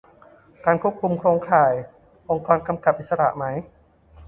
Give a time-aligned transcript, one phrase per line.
[0.65, 1.73] การควบคุมโครงข่าย
[2.29, 3.45] องค์กรกำกับอิสระไหม